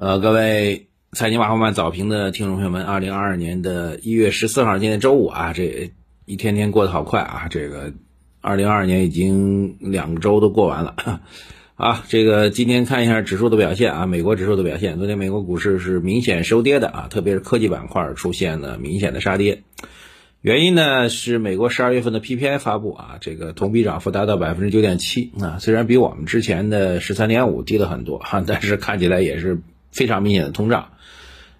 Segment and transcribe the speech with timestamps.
[0.00, 5.90] 呃，各位财经马后曼早评的听众朋友们，二零二二年的一月十四号，今天周五啊，这
[6.24, 7.48] 一天天过得好快啊！
[7.50, 7.92] 这个
[8.40, 10.94] 二零二二年已经两周都过完了
[11.74, 12.04] 啊。
[12.06, 19.64] 这个今天看一下指数的表现啊，美国指数的表现，昨天美国股市是明显收跌的啊，特别是科技板块出现了明显的杀跌。
[20.42, 29.60] 原因呢是美国十二月份的 PPI 发布啊，这个同比涨幅达到百分之九点七啊，虽然比我们之前的十三点五低了很多哈，但是看起来也是
[29.98, 30.90] 非常明显的通胀。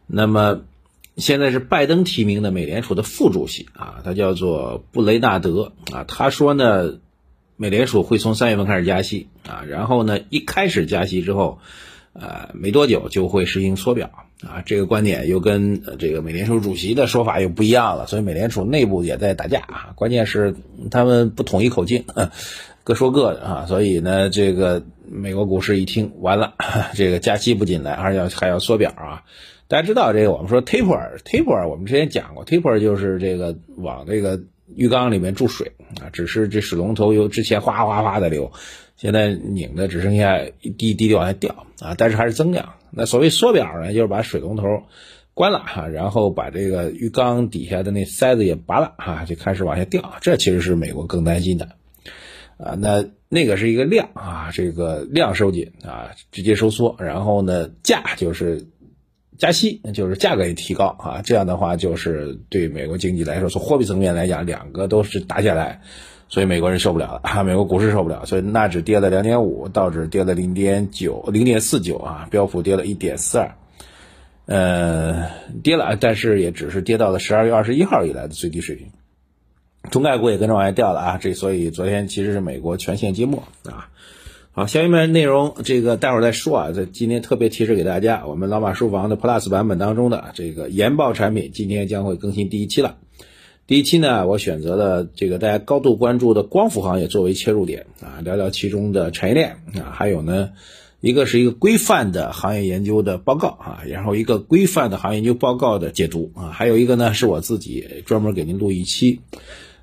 [0.06, 0.60] 那么
[1.16, 7.00] 现在是拜登提名的美联储的副主席啊，他叫做布雷纳德啊，他说呢，
[7.56, 11.58] 美联储会从三月份开始加息啊，然后呢一开始加息之后，
[12.12, 14.10] 呃没多久就会实行缩表。
[14.38, 19.90] 啊，这个观点又跟这个美联储主席的说法又不一样了，所以美联储内部也在打架啊。
[19.96, 20.54] 关键是
[20.92, 22.04] 他们不统一口径，
[22.88, 23.66] 各说各的啊。
[23.68, 26.54] 所以呢，这个美国股市一听完了，
[26.96, 29.24] 这个加息不仅来，而且要还要缩表啊。
[29.68, 34.40] 大家知道这个，我们说 taper，taper，我们之前讲过，taper 就是这个往这个
[34.74, 38.50] 浴缸里面注水啊，只是这水龙头由之前哗哗哗的流，
[38.96, 42.70] 现在拧的只剩下一滴滴的往下掉啊，但是还是增量。
[42.90, 44.84] 那所谓缩表呢，就是把水龙头
[45.34, 50.14] 关了哈，然后把这个浴缸底下的那塞子也拔了哈，就开始往下掉。
[50.22, 51.68] 这其实是美国更担心的
[52.58, 52.74] 啊。
[52.78, 58.66] 那那个是一个量啊，这个量收紧啊，直接收缩，然后呢价就是
[59.38, 61.22] 加息，就是价格也提高啊。
[61.24, 65.80] 这样的话就是对美国经济来说，从货币层面来讲，两个都是打下来。
[66.30, 73.54] 所以美国人受不了了啊， 美国股市受不了，所以纳指跌了两点五，道指跌了零点九，零点四九啊，标普跌了一点四二，
[74.44, 75.30] 呃，
[75.62, 78.88] 跌了，但是也只是跌到了十二月二十一号以来的最低水平，
[79.90, 83.90] 中概股也跟着往下掉了啊，这所以昨天其实是美国全线揭幕啊。
[84.52, 92.96] 好，下面内容这个待会儿再说啊，在今天特别提示给大家，我们老马书房的 Plus 版本当中的这个研报产品今天将会更新第一期了。
[93.68, 100.50] 第一期呢，我选择了这个大家高度关注的光伏行业作为切入点啊，聊聊其中的产业链啊，还有呢，
[101.00, 109.20] 一个是一个规范的行业研究的报告啊，然后一个规范的行业研究报告的解读啊，还有一个呢是我自己专门给您录一期，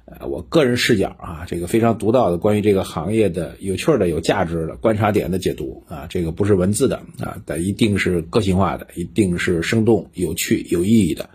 [0.05, 11.29] 呃，我个人视角啊，这个非常独到的关于这个行业的有趣的、有价值的观察点的解读啊，这个不是文字的啊，但一定是个性化的，一定是生动、有趣、有意义的。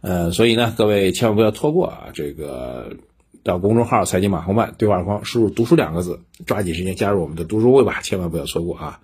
[0.00, 2.06] 呃，所以呢，各位千万不要错过啊！
[2.14, 2.96] 这个
[3.42, 9.00] 到公众号“财经马后曼”对话框输入“读书”两个字，抓紧时间加入我们的读书会吧，千万不要错过啊！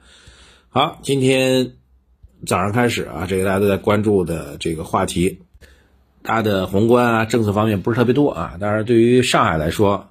[0.71, 1.73] 好，今天
[2.47, 5.41] 早上开始啊，这个大家都在关注的这个话题，
[6.25, 8.57] 它的宏观啊政策方面不是特别多啊。
[8.59, 10.09] 当然，对于上海来说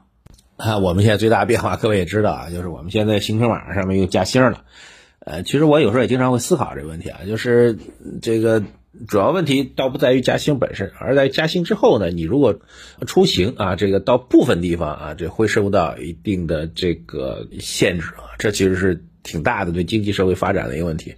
[0.56, 4.64] 啊，我们现在最大的变化， 各位也知道啊，就是我们现在行程码上面又加星了。
[5.20, 7.78] 呃，其实我有时候也经常会思考这个问题啊，就是
[8.22, 8.64] 这个。
[9.08, 12.60] 主要问题倒不在于加星本身，而在加星之后呢，你如果
[13.08, 21.16] 出行啊，这个到部分地方啊，这会受到一定的这个限制啊，这其实是挺大的对经济社会发展的一个问题。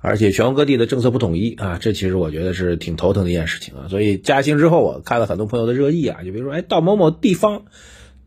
[0.00, 3.88] 而且全国各地的政策不统一啊，这其实我觉得是挺头疼的一件事情啊。
[3.88, 7.64] 所以加薪之后，我看了很多朋友的热议啊，就比如说，哎，到某某地方，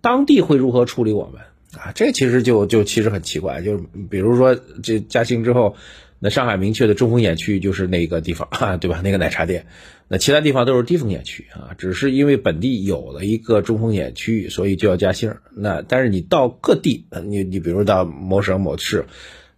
[0.02, 1.42] 当地会如何处理我们
[1.80, 1.92] 啊？
[1.94, 5.76] 这其实就就其实很奇怪，就是比如说这加薪之后。
[6.24, 8.48] 那上海明确的中风险区域就是那个地方，
[8.80, 9.02] 对吧？
[9.04, 9.66] 那个奶茶店，
[10.08, 11.74] 那其他地方都是低风险区啊。
[11.80, 15.34] 只是因为本地有了一个中风险区域，所以就要加星。
[15.56, 19.06] 那但是你到各地，你你比如到某省某市，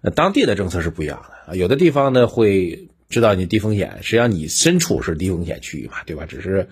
[0.04, 1.56] 那当地的政策是不一样的啊。
[1.56, 6.26] 有的地方呢会知道你低风险，实际上你身处是低风险区域嘛，对吧？
[6.28, 6.68] 只是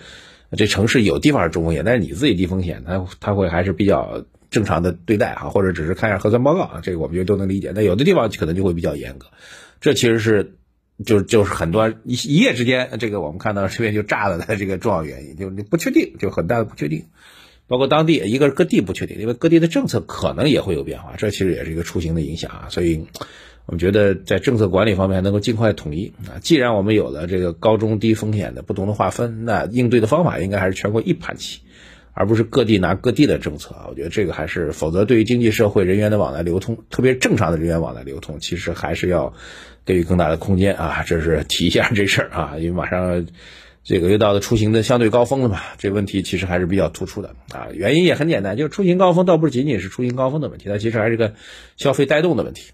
[0.57, 7.71] 这城市有地方是中风险，但是你自己低风险，它它会还是比较正常的对待哈，或者只是看一下核酸报告啊，这个我们就都能理解。
[7.73, 9.27] 那有的地方可能就会比较严格。
[9.79, 10.55] 这其实是，
[11.05, 17.05] 就就是很多一一夜之间，这个我们看到这边就炸了的这个重要原因，就你不确定，就很大的不确定，
[17.71, 22.67] 包括当地一个是各地不确定，因为各地的政策可能也会有变化，这其实也是一个出行的影响啊。
[22.67, 23.07] 所以，
[23.65, 26.35] 我们觉得在政策管理方面能够尽快统一啊。
[26.41, 31.61] 既然我们有了这个高中低风险的不同的划分，那应对的方法应该还是全国一盘棋。
[32.13, 39.33] 而不是各地拿各地的政策啊，我觉得这个还是，否则对于经济社会人员的往来流通，特别正常的人员往来流通，其实还是要
[39.85, 41.03] 给予更大的空间啊。
[41.07, 43.25] 这是提一下这事儿啊，因为马上
[43.83, 47.67] 这个又到了出行的相对高峰了嘛，这问题其实还是比较突出的啊。
[47.73, 51.33] 原因也很简单，就是出行高峰倒不仅仅是出行高峰的问题，它其实还是个
[51.77, 52.71] 消费带动的问题。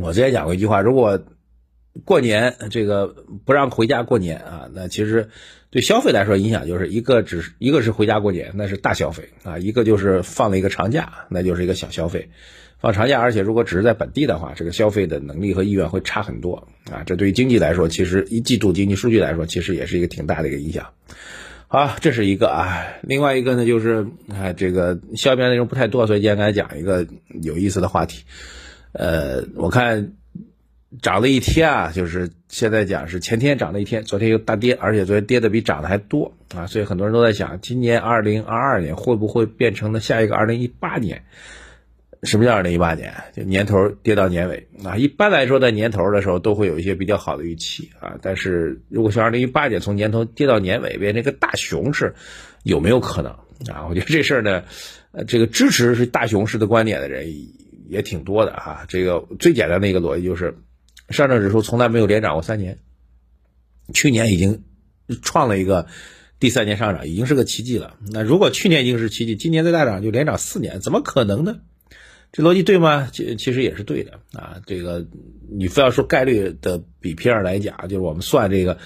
[0.00, 1.20] 我之前讲过一句话，如果
[2.04, 3.14] 过年这个
[3.44, 5.28] 不让回家过年啊，那其实
[5.70, 12.30] 对消费来说影响就是一个，只是一个是回家过年，那是大消费啊；一个就是放了一个长假，那就是一个小消费。
[12.80, 17.02] 放长假，而且如果只是在本地的话，这个消费的能力和意愿会差很多啊。
[17.04, 20.86] 这对于经济来说，其实一季度经济数据来说，其实也是一个挺大的一个影响。
[21.66, 27.06] 好，这是一个啊，另外一个呢就是啊，这个消息内容不太多，所以今天来讲一个
[27.42, 28.22] 有意思的话题。
[28.92, 30.12] 呃，我看
[31.02, 41.24] 涨了一天啊，就是现在讲是前天涨了一天，昨天又大跌，而且昨天跌的比涨的还多啊，所以很多人都在想，今年二零二二年会不会变成了下一个二零一八年？
[42.24, 43.14] 什么叫二零一八年？
[43.32, 44.96] 就年头跌到年尾啊。
[44.96, 48.16] 一般来说，在年头的时候都会有一些比较好的预期啊。
[48.22, 52.14] 但是如果像二零一八年从年头跌到年尾变成一个大熊市，
[52.64, 53.30] 有没有可能
[53.72, 53.86] 啊？
[53.88, 54.64] 我觉得这事儿呢，
[55.12, 57.32] 呃，这个支持是大熊市的观点的人
[57.88, 58.84] 也挺多的哈。
[58.88, 60.56] 这个最简单的一个逻辑就是，
[61.08, 62.78] 上证指数从来没有连涨过三年，
[63.94, 64.64] 去年已经
[65.22, 65.86] 创了一个
[66.38, 67.96] 第三年上涨，已经是个奇迹了。
[68.12, 71.60] 那如果去年已经是奇迹，今年再大涨就连涨四年，怎么可能呢？
[72.30, 73.08] 这逻辑对吗？
[73.10, 74.60] 其其实也是对的啊。
[74.66, 75.06] 这个
[75.50, 78.76] 你非要说概率的比拼上来讲，就是我们算这个，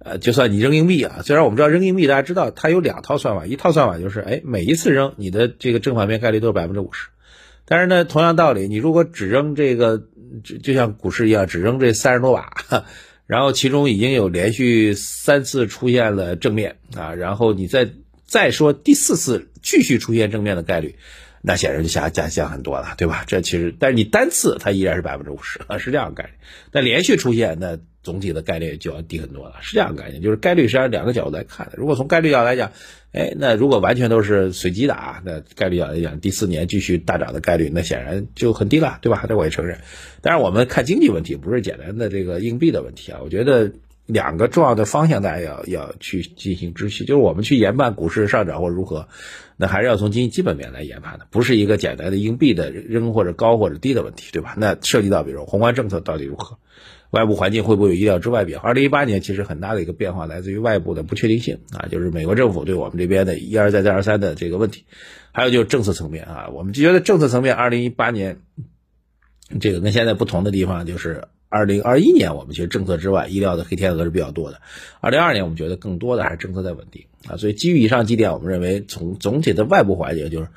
[0.00, 1.22] 呃，就算你扔硬币啊。
[1.24, 7.08] 虽然我们知道扔硬币，大家知道它有两套算法，一套算法就是，哎，每一次扔你的这个正反面概率都是百分之五十。
[7.70, 10.02] 但是呢，同样道理，你如果只扔这个，
[10.42, 12.84] 就就像股市一样，只扔这三十多把，
[13.28, 17.88] 然后其中已经有连续三次出现了正面啊，然后你再
[18.26, 20.96] 再说第四次继续出现正面的概率。
[21.42, 23.24] 那显然就下降降很多了，对吧？
[23.26, 26.34] 这其实，但是你单次它依然是百分之五十啊，是这样的概念。
[26.70, 30.20] 但连续出现，那总体的概率就要低很多了，是这样概念。
[30.22, 31.72] 就是概率实际上两个角度来看的。
[31.76, 32.72] 如果从概率角度来讲，
[33.12, 39.24] 哎，那如果完全都是随机的啊，那概率角度来讲，第四年继续大涨的概率，那显然就很低了，对吧？
[39.28, 39.78] 这我也承认。
[40.20, 43.20] 但是我们看经济问题，不是简单的这个硬币的问题啊。
[43.22, 43.72] 我觉得
[44.12, 49.08] 两个重要的方向，大家要要去进行知悉，就是我们去研判股市上涨或如何。
[49.56, 54.54] 那还是要从经济基本面来研判的，不是一个简单的硬币的扔或者高或者低的问题，对吧？
[54.56, 56.58] 那涉及到比如宏观政策到底如何，
[57.10, 58.58] 外部环境会不会有意料之外变？
[58.58, 64.86] 二零一八年其实很大的一个变化来自于外部的不确定性啊，就是美国政府对我们这边的一而再再而三的这个问题，
[65.30, 68.40] 还有就是政策层面啊，我们就觉得政策层面二零一八年
[69.60, 71.28] 这个跟现在不同的地方就是。
[71.50, 74.62] 二零二一年，我们其实政策之外，意料的黑天鹅是比较多的。
[75.00, 77.36] 二零二二年，我们觉得更多的还是政策在稳定啊。
[77.36, 80.48] 所以基于以上几点，我们认为从总体的外部环境，就是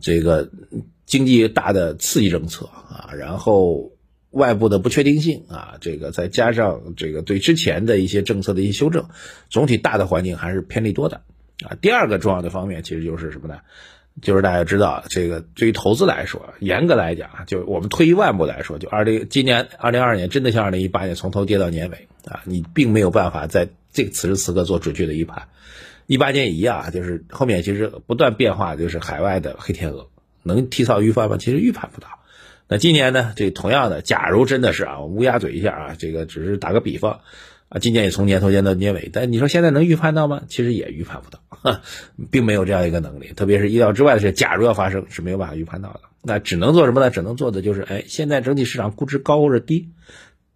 [0.00, 0.48] 这个
[1.06, 3.90] 经济大的刺激政策啊，然后
[4.30, 9.08] 外部的不确定性啊，这个再加上这个对之前的一些政策的一些修正，
[9.50, 11.22] 总体大的环境还是偏利多的
[11.64, 11.76] 啊。
[11.80, 13.58] 第二个重要的方面，其实就是什么呢？
[14.20, 25.48] 就是大家知道，这个对于投资来说，严格来讲，就我们退一万步来说，就二零今年二零二二年真的像二零一八年从头跌到年尾啊，你并没有办法在这个此时此刻做准确的预判。
[26.06, 30.08] 一八年一样，就是后面其实不断变化，就是海外的黑天鹅
[30.42, 31.36] 能提早预判吗？
[31.38, 32.08] 其实预判不到。
[32.68, 33.32] 那今年呢？
[33.36, 37.20] 这同样的，假如真的是啊，乌鸦嘴一下啊，这个只是打个比方。
[37.68, 40.42] 啊，今年也从年头跌到年尾，但你说现在能预判到吗？
[40.48, 41.80] 其实也预判不到，
[42.30, 43.32] 并没有这样一个能力。
[43.36, 46.00] 特别是意料之外的事，假如要发生，是没有办法预判到的。
[46.22, 47.10] 那只能做什么呢？
[47.10, 49.90] 只能做的就是，哎，现在整体市场估值高或者低，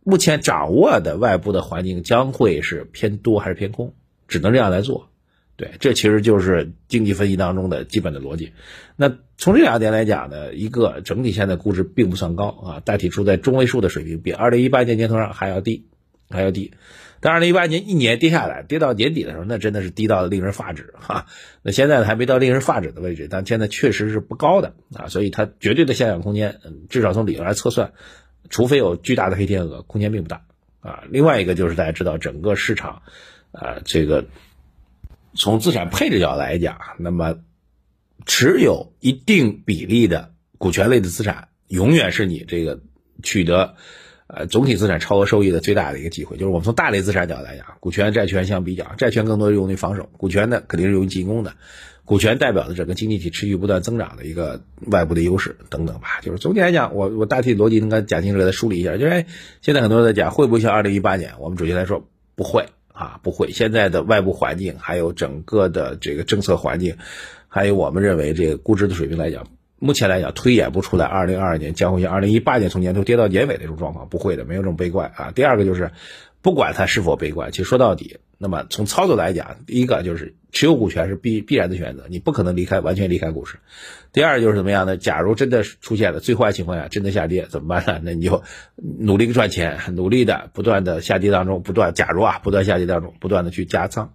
[0.02, 3.94] 目前掌握的外部的环境将会是偏多还是偏空，
[4.26, 5.10] 只能这样来做。
[5.56, 8.52] 对，这其实就是经济分析当中的基本的逻辑。
[8.96, 15.86] 那从这两点来讲呢，一个整体现在估值并不算高啊，大体处在中位数的水平，比二零一八年年头上还要低。
[16.32, 16.72] 还要低，
[17.20, 21.26] 但二零一八年一年跌下来，跌到年底的时候，那真的是低到令人发指哈。
[21.62, 26.58] 那现在还没到令人发指的位置，但现在确实是不高的啊，所以它绝对的下降空间，
[26.88, 27.92] 至少从理论来测算，
[28.50, 30.46] 除非有巨大的黑天鹅，空间并不大
[30.80, 31.04] 啊。
[31.10, 33.02] 另外一个就是大家知道，整个市场
[33.52, 34.24] 啊，这个
[35.34, 37.36] 从资产配置角度来讲，那么
[38.26, 42.80] 持有一定比例的股权类的资产，永远是你这个
[43.22, 43.76] 取得。
[44.34, 51.52] 呃，总体资产超额收益的最大的一个机会，就是我们从大类资产角度来讲，股权、债权相比较，债权更多用于防守，股权呢肯定是用于进攻的。
[52.04, 56.20] 股权代表的整个经济体持续不断增长的一个外部的优势等等吧。
[56.22, 58.96] 就是总体来讲，我我大体逻辑应该讲清楚，给他梳理一下。
[58.96, 59.26] 就是
[59.60, 63.52] 现在很多人在讲会不会像二零一八年，我们主席来说不会啊，不会。
[63.52, 66.96] 现在的外部环境，还有整个的这个政策环境，
[67.48, 69.46] 还有我们认为这个估值的水平来讲。
[69.84, 75.32] 目前来讲，推演不出来，二零二二年将会像二零一八年从年头跌到年尾的这种状况，不会的，没有这么悲观啊。
[75.34, 75.90] 第二个就是，
[76.40, 83.58] 不管它是否悲观，其实说到底，那么从操作来讲，第一个就是持有股权是必必然的选择，你不可能离开，完全离开股市。
[84.12, 84.96] 第二就是怎么样呢？
[84.96, 88.00] 假如真的出现了最坏情况下真的下跌，怎么办呢？
[88.06, 88.44] 那你就
[88.76, 94.12] 努力赚钱，努力的不断的下跌当中，不断假如啊，不断下跌当中，不断的去加仓，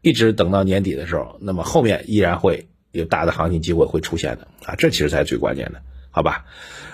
[0.00, 2.68] 一直等到年底的时候，那么后面依然会。
[2.92, 5.82] 有大的行情机会会出现的啊，这其实才是最关键的。
[6.12, 6.44] 好吧？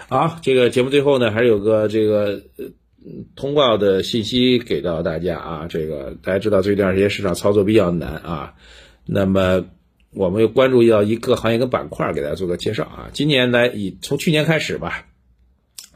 [0.09, 2.67] 好，这个节目最后呢，还是有个这个呃
[3.35, 5.67] 通告的信息给到大家啊。
[5.69, 8.55] 这个大家知道，最近这段时间市场操作比较难啊。
[9.07, 9.65] 那么
[10.13, 13.09] 我们又关注到一个行业跟板块，给大家做个介绍啊。
[13.15, 15.07] 今年来以从去年开始吧，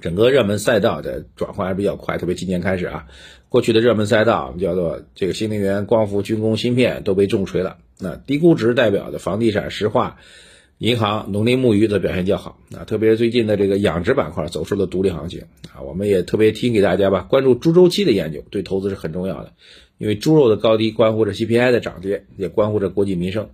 [0.01, 3.07] 整个热门赛道的转换还比较快，特别今年开始啊，
[3.51, 7.77] 过去的热门赛道我们叫做这个新能源、光伏、军工、芯片都被重锤了。
[8.01, 10.19] 那低估值代表的房地产、石化。
[10.79, 15.43] 银行、农林牧渔的表现较好啊，特别是最近的这个养殖板块走出了独立行情
[15.75, 15.83] 啊。
[15.83, 19.53] 我们也特别提醒给大家吧，关注猪周期的研究对投资是很重要的，
[19.99, 23.51] 因为猪肉的高低关乎着 CPI 的涨跌，也关乎着国计民生。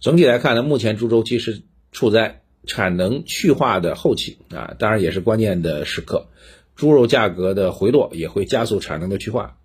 [0.00, 6.26] 整体来看呢，目前猪周期是处在产能去化的后期啊，当然也是关键的时刻。
[6.74, 9.58] 猪肉价格的回落也会加速产能的去化，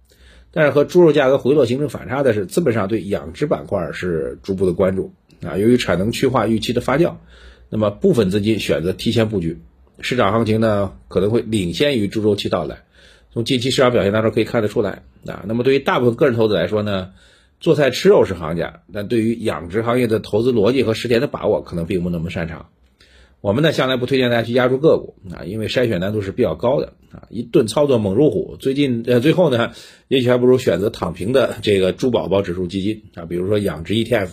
[0.52, 5.14] 但是和猪肉价格回落形成反差的是，资本上对养殖板块是逐步的关注。
[5.42, 7.14] 啊，由于产能去化预期的发酵，
[7.70, 9.60] 那么部分资金选择提前布局，
[10.02, 12.80] 市场行情呢可能会领先于猪周期到来。
[13.32, 15.46] 从近期市场表现当中可以看得出来啊。
[15.48, 17.12] 那么对于大部分个人投资来说呢，
[17.62, 22.66] 做菜吃肉是行家，但对于养殖行业的投资逻辑和时间的把握可能并不那么擅长。
[23.42, 28.58] 我们呢向来不推荐大家去压住个股啊，因为筛选难度是比较高的啊，一顿操作猛如虎。
[28.60, 29.72] 最近呃最后呢，
[30.08, 34.32] 也许还不如选择躺平的这个猪宝宝指数基金啊，比如说养殖 ETF。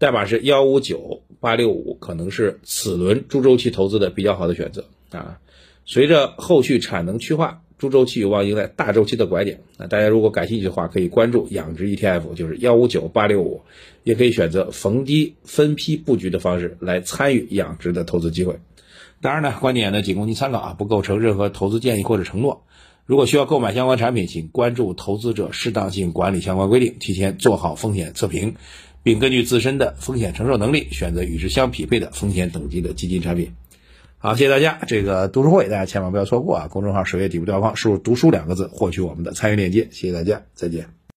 [0.00, 5.40] 代码是幺五九八六五，可能是此轮猪周期投资的比较好的选择啊。
[5.86, 9.60] 随着后续产能去化，猪周期有望迎来大周期的拐点。
[9.76, 13.62] 那大家如果感兴趣的话，可以关注养殖 ETF，就是幺五九八六五，
[14.02, 18.58] 也可以选择逢低分批布局的方式来参与养殖的投资机会。
[19.20, 22.64] 当然呢，观点呢仅供您参考啊，不构成任何投资建议或者承诺。
[23.06, 28.54] 如果需要购买相关产品，请关注投资者适当性管理相关规定，提前做好风险测评。
[29.04, 33.52] 并根据自身的风险承受能力，选择与之相匹配的风险等级的基金产品。
[34.20, 34.80] 好，谢谢大家。
[34.88, 36.66] 这个读书会大家千万不要错过啊！
[36.68, 39.88] 公众号首页底部对话框输入“读书”两个字，获取我们的参与链接。
[39.92, 40.97] 谢谢大家，再见。